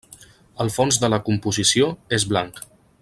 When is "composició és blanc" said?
1.27-2.63